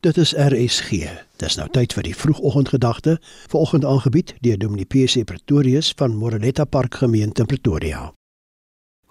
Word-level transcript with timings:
Dit 0.00 0.16
is 0.16 0.30
RSG. 0.32 0.90
Dis 1.36 1.58
nou 1.60 1.66
tyd 1.68 1.92
vir 1.92 2.06
die 2.06 2.14
vroegoggendgedagte, 2.16 3.18
vanoggend 3.52 3.84
aangebied 3.84 4.30
deur 4.40 4.56
Dominee 4.56 4.88
PC 4.88 5.26
Pretorius 5.28 5.90
van 6.00 6.14
Moreletta 6.16 6.64
Park 6.64 6.94
Gemeente 7.02 7.44
in 7.44 7.48
Pretoria. 7.50 7.98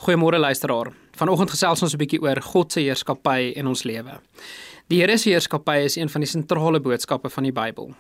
Goeiemôre 0.02 0.40
luisteraar. 0.42 0.90
Vanoggend 1.14 1.54
gesels 1.54 1.84
ons 1.86 1.94
'n 1.94 1.98
bietjie 1.98 2.22
oor 2.22 2.42
God 2.42 2.72
se 2.72 2.80
heerskappy 2.82 3.54
in 3.56 3.68
ons 3.68 3.84
lewe. 3.84 4.20
Die 4.88 5.00
Here 5.02 5.18
se 5.18 5.30
heerskappy 5.30 5.78
is 5.86 5.96
een 5.96 6.10
van 6.10 6.22
die 6.22 6.30
sentrale 6.30 6.80
boodskappe 6.80 7.30
van 7.30 7.44
die 7.44 7.54
Bybel. 7.54 7.94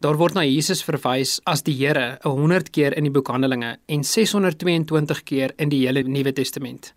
Daar 0.00 0.16
word 0.16 0.34
na 0.34 0.44
Jesus 0.44 0.84
verwys 0.84 1.40
as 1.46 1.62
die 1.62 1.74
Here 1.74 2.18
100 2.22 2.70
keer 2.70 2.92
in 2.96 3.04
die 3.04 3.12
boek 3.12 3.28
Handelinge 3.28 3.78
en 3.86 4.04
622 4.04 5.22
keer 5.22 5.52
in 5.56 5.68
die 5.68 5.86
hele 5.86 6.02
Nuwe 6.02 6.32
Testament. 6.32 6.92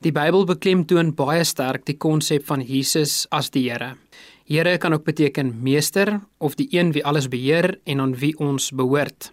Die 0.00 0.12
Bybel 0.12 0.44
beklemtoon 0.44 1.14
baie 1.14 1.44
sterk 1.44 1.84
die 1.84 1.96
konsep 1.96 2.46
van 2.46 2.60
Jesus 2.60 3.26
as 3.30 3.50
die 3.50 3.70
Here. 3.70 3.96
Here 4.48 4.78
kan 4.78 4.92
ook 4.92 5.04
beteken 5.04 5.62
meester 5.62 6.20
of 6.38 6.54
die 6.54 6.66
een 6.70 6.92
wie 6.92 7.04
alles 7.04 7.26
beheer 7.28 7.80
en 7.84 8.00
aan 8.00 8.14
wie 8.16 8.32
ons 8.38 8.70
behoort. 8.72 9.32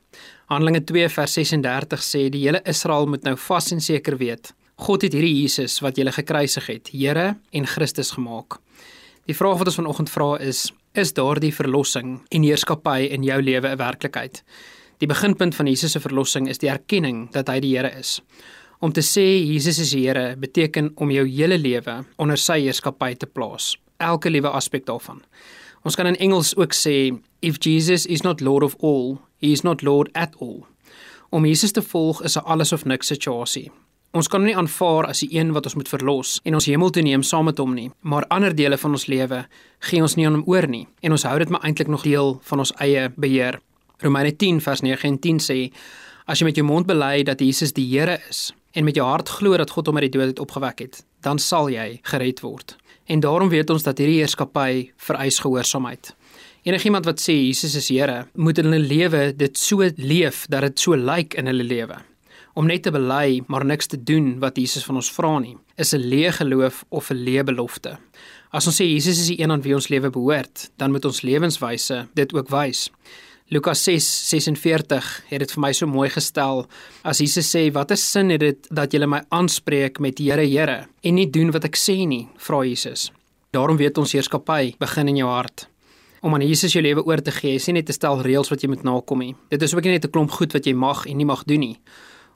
Handelinge 0.51 0.83
2 0.83 1.07
vers 1.09 1.33
36 1.33 2.01
sê 2.03 2.25
die 2.29 2.41
hele 2.43 2.59
Israel 2.67 3.07
moet 3.07 3.23
nou 3.23 3.37
vas 3.39 3.71
en 3.71 3.79
seker 3.79 4.17
weet, 4.19 4.51
God 4.75 5.05
het 5.07 5.15
hierdie 5.15 5.37
Jesus 5.37 5.77
wat 5.79 5.95
julle 5.95 6.11
gekruisig 6.11 6.67
het, 6.67 6.91
Here 6.91 7.37
en 7.55 7.65
Christus 7.65 8.11
gemaak. 8.11 8.57
Die 9.23 9.37
vraag 9.37 9.61
wat 9.61 9.71
ons 9.71 9.79
vanoggend 9.79 10.11
vra 10.11 10.35
is, 10.43 10.65
is 10.91 11.15
daardie 11.15 11.53
verlossing 11.55 12.17
en 12.27 12.43
heerskappy 12.43 13.07
in 13.07 13.23
jou 13.23 13.39
lewe 13.41 13.71
'n 13.71 13.79
werklikheid? 13.79 14.43
Die 14.99 15.07
beginpunt 15.07 15.55
van 15.55 15.67
Jesus 15.67 15.91
se 15.91 15.99
verlossing 15.99 16.49
is 16.49 16.57
die 16.57 16.69
erkenning 16.69 17.31
dat 17.31 17.47
hy 17.47 17.59
die 17.59 17.77
Here 17.77 17.99
is. 17.99 18.21
Om 18.81 18.91
te 18.91 19.01
sê 19.01 19.39
Jesus 19.47 19.79
is 19.79 19.91
die 19.91 20.07
Here 20.07 20.35
beteken 20.35 20.91
om 20.95 21.09
jou 21.09 21.25
hele 21.25 21.57
lewe 21.57 22.03
onder 22.17 22.37
sy 22.37 22.59
heerskappy 22.59 23.15
te 23.15 23.25
plaas 23.25 23.77
elke 23.97 24.29
liewe 24.29 24.49
aspek 24.49 24.85
daarvan. 24.85 25.21
Ons 25.85 25.95
kan 25.95 26.07
in 26.09 26.17
Engels 26.17 26.55
ook 26.57 26.73
sê 26.73 27.13
if 27.41 27.57
Jesus 27.61 28.05
is 28.05 28.21
not 28.21 28.41
lord 28.41 28.63
of 28.63 28.75
all, 28.81 29.19
he 29.37 29.51
is 29.51 29.61
not 29.61 29.81
lord 29.81 30.09
at 30.13 30.35
all. 30.39 30.65
Om 31.29 31.45
Jesus 31.45 31.71
te 31.71 31.81
volg 31.81 32.23
is 32.23 32.37
'n 32.37 32.45
alles 32.45 32.71
of 32.71 32.85
niks 32.85 33.07
situasie. 33.07 33.71
Ons 34.15 34.27
kan 34.27 34.39
hom 34.39 34.47
nie 34.47 34.55
aanvaar 34.55 35.05
as 35.05 35.19
die 35.19 35.35
een 35.35 35.49
wat 35.51 35.65
ons 35.65 35.75
moet 35.75 35.89
verlos 35.89 36.39
en 36.43 36.53
ons 36.53 36.65
hemel 36.65 36.89
toe 36.89 37.01
neem 37.03 37.23
saam 37.23 37.45
met 37.45 37.57
hom 37.57 37.73
nie, 37.73 37.89
maar 38.01 38.25
ander 38.31 38.55
dele 38.55 38.77
van 38.77 38.91
ons 38.91 39.07
lewe 39.11 39.41
gee 39.79 40.01
ons 40.01 40.15
nie 40.15 40.25
aan 40.25 40.33
hom 40.33 40.47
oor 40.47 40.67
nie 40.67 40.87
en 41.01 41.11
ons 41.11 41.23
hou 41.23 41.39
dit 41.39 41.49
maar 41.49 41.65
eintlik 41.67 41.87
nog 41.87 42.03
deel 42.03 42.39
van 42.41 42.59
ons 42.59 42.71
eie 42.79 43.09
beheer. 43.17 43.59
Romeine 43.99 44.31
10 44.35 44.61
vers 44.61 44.81
9 44.81 45.09
en 45.09 45.19
10 45.19 45.39
sê 45.39 45.71
as 46.27 46.39
jy 46.39 46.45
met 46.45 46.55
jou 46.55 46.65
mond 46.65 46.87
bely 46.87 47.23
dat 47.23 47.39
Jesus 47.39 47.73
die 47.73 47.85
Here 47.91 48.19
is 48.29 48.53
en 48.73 48.85
met 48.85 48.95
jou 48.95 49.05
hart 49.07 49.29
glo 49.29 49.57
dat 49.57 49.69
God 49.69 49.87
hom 49.87 49.99
uit 49.99 50.07
die 50.07 50.15
dood 50.19 50.27
het 50.27 50.39
opgewek 50.39 50.79
het, 50.79 51.03
dan 51.21 51.39
sal 51.39 51.69
jy 51.69 51.99
gered 52.03 52.39
word. 52.39 52.77
En 53.05 53.19
daarom 53.19 53.49
weet 53.49 53.69
ons 53.69 53.83
dat 53.85 53.97
hierdie 54.01 54.17
heerskappy 54.23 54.89
vereis 54.97 55.37
gehoorsaamheid. 55.39 56.15
Enigiemand 56.65 57.05
wat 57.05 57.21
sê 57.21 57.35
Jesus 57.37 57.75
is 57.77 57.91
Here, 57.93 58.25
moet 58.33 58.57
in 58.57 58.71
hulle 58.71 58.81
lewe 58.81 59.27
dit 59.37 59.57
so 59.57 59.85
leef 59.95 60.45
dat 60.49 60.65
dit 60.65 60.79
so 60.81 60.97
lyk 60.97 61.35
in 61.37 61.45
hulle 61.45 61.63
lewe. 61.63 61.99
Om 62.57 62.65
net 62.65 62.87
te 62.87 62.91
bely 62.95 63.43
maar 63.51 63.65
niks 63.67 63.91
te 63.91 63.99
doen 64.01 64.39
wat 64.41 64.57
Jesus 64.57 64.87
van 64.87 64.97
ons 64.97 65.11
vra 65.13 65.37
nie, 65.39 65.57
is 65.77 65.93
'n 65.93 66.01
leë 66.01 66.31
geloof 66.39 66.85
of 66.89 67.11
'n 67.11 67.21
leë 67.27 67.43
belofte. 67.43 67.97
As 68.51 68.65
ons 68.67 68.81
sê 68.81 68.85
Jesus 68.87 69.19
is 69.19 69.27
die 69.27 69.39
een 69.41 69.51
aan 69.51 69.61
wie 69.61 69.75
ons 69.75 69.87
lewe 69.87 70.09
behoort, 70.09 70.71
dan 70.77 70.91
moet 70.91 71.05
ons 71.05 71.21
lewenswyse 71.21 72.07
dit 72.13 72.33
ook 72.33 72.49
wys. 72.49 72.89
Lukas 73.47 73.83
6:46 73.89 75.21
het 75.29 75.39
dit 75.39 75.51
vir 75.53 75.61
my 75.61 75.69
so 75.71 75.85
mooi 75.85 76.07
gestel. 76.09 76.63
As 77.05 77.19
Jesus 77.21 77.45
sê 77.45 77.71
wat 77.71 77.91
'n 77.91 77.97
sin 77.97 78.29
het 78.29 78.39
dit 78.39 78.67
dat 78.73 78.91
julle 78.91 79.05
my 79.05 79.21
aanspreek 79.29 79.99
met 79.99 80.17
Here 80.17 80.47
Here 80.47 80.87
en 81.03 81.13
nie 81.13 81.29
doen 81.29 81.51
wat 81.51 81.63
ek 81.63 81.75
sê 81.75 82.07
nie? 82.07 82.27
vra 82.37 82.63
Jesus. 82.65 83.11
Daarom 83.51 83.77
weet 83.77 83.97
ons 83.97 84.11
heerskappy 84.11 84.75
begin 84.79 85.07
in 85.07 85.17
jou 85.17 85.29
hart. 85.29 85.69
Om 86.21 86.33
aan 86.33 86.41
Jesus 86.41 86.73
jou 86.73 86.81
lewe 86.81 87.05
oor 87.05 87.21
te 87.21 87.31
gee 87.31 87.55
is 87.55 87.67
nie 87.67 87.73
net 87.73 87.89
'n 87.89 87.93
stel 87.93 88.21
reëls 88.21 88.49
wat 88.49 88.61
jy 88.61 88.67
moet 88.67 88.83
nakom 88.83 89.19
nie. 89.19 89.35
Dit 89.49 89.61
is 89.61 89.75
ook 89.75 89.83
nie 89.83 89.91
net 89.91 90.05
'n 90.05 90.09
klomp 90.09 90.31
goed 90.31 90.51
wat 90.53 90.65
jy 90.65 90.73
mag 90.73 91.05
en 91.05 91.17
nie 91.17 91.25
mag 91.25 91.43
doen 91.43 91.59
nie. 91.59 91.77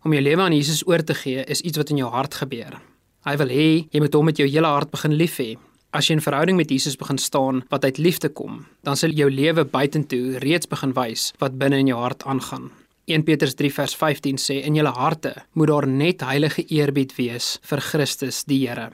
Om 0.04 0.14
jou 0.14 0.22
lewe 0.22 0.42
aan 0.42 0.54
Jesus 0.54 0.88
oor 0.88 1.04
te 1.04 1.16
gee 1.16 1.44
is 1.44 1.62
iets 1.62 1.78
wat 1.78 1.90
in 1.90 1.98
jou 1.98 2.10
hart 2.12 2.34
gebeur. 2.36 2.80
Hy 3.26 3.36
wil 3.36 3.48
hê 3.48 3.88
jy 3.92 4.00
moet 4.00 4.14
hom 4.14 4.26
met 4.26 4.38
jou 4.38 4.48
hele 4.48 4.68
hart 4.68 4.92
begin 4.92 5.14
lief 5.14 5.38
hê 5.40 5.58
As 5.90 6.06
jy 6.06 6.20
in 6.20 6.22
verhouding 6.22 6.54
met 6.54 6.70
Jesus 6.70 7.00
begin 7.02 7.18
staan 7.18 7.64
wat 7.72 7.84
uit 7.84 7.98
liefde 7.98 8.30
kom, 8.30 8.60
dan 8.86 8.98
sal 8.98 9.10
jou 9.10 9.26
lewe 9.34 9.64
buitentoe 9.66 10.38
reeds 10.44 10.70
begin 10.70 10.92
wys 10.94 11.32
wat 11.42 11.56
binne 11.58 11.80
in 11.82 11.90
jou 11.90 11.98
hart 11.98 12.22
aangaan. 12.30 12.68
1 13.10 13.26
Petrus 13.26 13.56
3 13.58 13.72
vers 13.74 13.96
15 13.98 14.38
sê 14.38 14.60
in 14.70 14.78
julle 14.78 14.94
harte 14.94 15.34
moet 15.58 15.72
daar 15.72 15.88
net 15.90 16.22
heilige 16.22 16.62
eerbied 16.70 17.16
wees 17.18 17.58
vir 17.66 17.82
Christus 17.82 18.44
die 18.46 18.60
Here. 18.68 18.92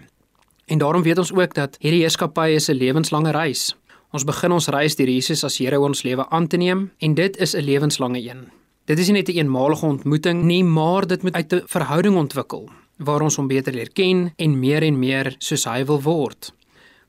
En 0.71 0.79
daarom 0.79 1.03
weet 1.03 1.19
ons 1.19 1.33
ook 1.35 1.53
dat 1.59 1.75
hierdie 1.83 2.05
heerskappy 2.05 2.55
is 2.55 2.69
'n 2.69 2.79
lewenslange 2.79 3.31
reis. 3.35 3.75
Ons 4.13 4.23
begin 4.23 4.51
ons 4.51 4.67
reis 4.71 4.95
deur 4.95 5.09
Jesus 5.09 5.43
as 5.43 5.57
Here 5.57 5.75
in 5.75 5.91
ons 5.91 6.03
lewe 6.03 6.29
aan 6.29 6.47
te 6.47 6.57
neem 6.57 6.91
en 6.99 7.13
dit 7.13 7.37
is 7.37 7.55
'n 7.55 7.63
lewenslange 7.63 8.23
een. 8.23 8.51
Dit 8.85 8.99
is 8.99 9.07
nie 9.07 9.19
net 9.19 9.29
'n 9.29 9.37
eenmalige 9.37 9.85
ontmoeting 9.85 10.43
nie, 10.43 10.63
maar 10.63 11.07
dit 11.07 11.23
moet 11.23 11.33
uit 11.33 11.53
'n 11.53 11.63
verhouding 11.67 12.15
ontwikkel 12.15 12.69
waar 12.97 13.21
ons 13.21 13.35
hom 13.35 13.47
beter 13.47 13.73
leer 13.73 13.89
ken 13.91 14.33
en 14.37 14.59
meer 14.59 14.81
en 14.83 14.99
meer 14.99 15.35
soos 15.39 15.65
hy 15.65 15.83
wil 15.85 16.01
word. 16.01 16.53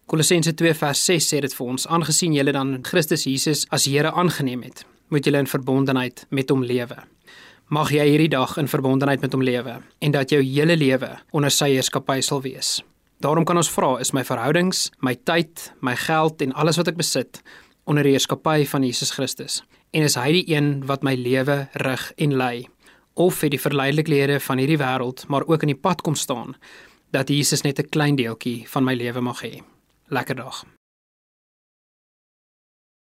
Kolossense 0.07 0.53
2 0.55 0.71
vers 0.79 1.01
6 1.03 1.25
sê 1.33 1.41
dit 1.43 1.55
vir 1.59 1.67
ons: 1.67 1.85
"Aangesien 1.91 2.33
julle 2.33 2.53
dan 2.55 2.79
Christus 2.87 3.25
Jesus 3.27 3.67
as 3.75 3.87
Here 3.91 4.13
aangeneem 4.13 4.63
het, 4.63 4.85
moet 5.11 5.25
julle 5.27 5.39
in 5.39 5.47
verbondenheid 5.51 6.27
met 6.31 6.51
hom 6.51 6.63
lewe." 6.63 6.97
Mag 7.69 7.91
jy 7.91 8.05
hierdie 8.07 8.29
dag 8.29 8.57
in 8.57 8.69
verbondenheid 8.69 9.21
met 9.21 9.33
hom 9.33 9.43
lewe 9.43 9.83
en 10.01 10.13
dat 10.13 10.31
jou 10.31 10.41
hele 10.43 10.77
lewe 10.77 11.19
onder 11.33 11.51
sy 11.51 11.73
heerskappy 11.73 12.21
sal 12.21 12.41
wees. 12.43 12.85
Daarom 13.21 13.45
kan 13.45 13.57
ons 13.57 13.71
vra: 13.71 13.99
is 13.99 14.13
my 14.13 14.23
verhoudings, 14.23 14.93
my 15.01 15.15
tyd, 15.15 15.73
my 15.81 15.97
geld 15.97 16.41
en 16.43 16.53
alles 16.53 16.77
wat 16.77 16.89
ek 16.89 16.97
besit 16.97 17.43
onder 17.85 18.05
die 18.05 18.13
heerskappy 18.13 18.65
van 18.65 18.85
Jesus 18.85 19.11
Christus? 19.11 19.65
En 19.91 20.03
is 20.03 20.15
hy 20.15 20.33
die 20.33 20.55
een 20.55 20.87
wat 20.87 21.03
my 21.03 21.15
lewe 21.15 21.69
rig 21.75 22.13
en 22.17 22.37
lei? 22.37 22.69
Of 23.15 23.41
het 23.41 23.51
die 23.51 23.61
verleidelikhede 23.61 24.39
van 24.41 24.59
hierdie 24.59 24.79
wêreld 24.79 25.27
maar 25.27 25.43
ook 25.49 25.63
in 25.63 25.75
die 25.75 25.83
pad 25.83 26.03
kom 26.03 26.15
staan 26.15 26.55
dat 27.11 27.29
Jesus 27.29 27.63
net 27.63 27.81
'n 27.81 27.89
klein 27.91 28.15
deeltjie 28.17 28.69
van 28.69 28.85
my 28.85 28.95
lewe 28.95 29.21
mag 29.21 29.43
hê? 29.43 29.76
Lekker 30.09 30.35
dag. 30.35 30.65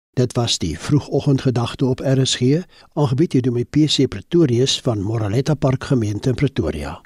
Dit 0.09 0.33
was 0.33 0.57
die 0.57 0.79
vroegoggendgedagte 0.79 1.85
op 1.85 1.99
RSG, 1.99 2.63
aangebied 2.93 3.31
deur 3.31 3.51
my 3.51 3.65
PC 3.65 4.07
Pretorius 4.07 4.81
van 4.81 5.01
Moraletta 5.01 5.53
Park 5.53 5.83
gemeente 5.83 6.29
in 6.29 6.35
Pretoria. 6.35 7.01